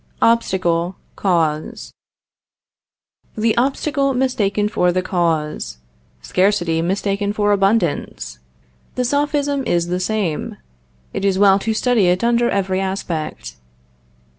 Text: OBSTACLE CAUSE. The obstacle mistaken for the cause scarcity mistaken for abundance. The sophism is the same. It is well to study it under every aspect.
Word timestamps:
OBSTACLE 0.23 0.95
CAUSE. 1.15 1.93
The 3.37 3.55
obstacle 3.55 4.15
mistaken 4.15 4.67
for 4.67 4.91
the 4.91 5.03
cause 5.03 5.77
scarcity 6.23 6.81
mistaken 6.81 7.33
for 7.33 7.51
abundance. 7.51 8.39
The 8.95 9.05
sophism 9.05 9.63
is 9.63 9.89
the 9.89 9.99
same. 9.99 10.57
It 11.13 11.23
is 11.23 11.37
well 11.37 11.59
to 11.59 11.75
study 11.75 12.07
it 12.07 12.23
under 12.23 12.49
every 12.49 12.79
aspect. 12.81 13.57